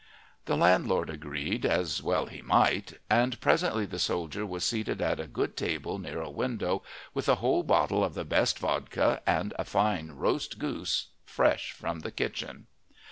The 0.45 0.57
landlord 0.57 1.11
agreed, 1.11 1.63
as 1.63 2.01
well 2.01 2.25
he 2.25 2.41
might, 2.41 2.93
and 3.07 3.39
presently 3.39 3.85
the 3.85 3.99
soldier 3.99 4.47
was 4.47 4.63
seated 4.65 4.99
at 4.99 5.19
a 5.19 5.27
good 5.27 5.55
table 5.55 5.99
near 5.99 6.19
a 6.21 6.27
window, 6.31 6.81
with 7.13 7.29
a 7.29 7.35
whole 7.35 7.61
bottle 7.61 8.03
of 8.03 8.15
the 8.15 8.25
best 8.25 8.57
vodka, 8.57 9.21
and 9.27 9.53
a 9.59 9.63
fine 9.63 10.13
roast 10.13 10.57
goose 10.57 11.09
fresh 11.23 11.71
from 11.71 11.99
the 11.99 12.09
kitchen. 12.11 12.65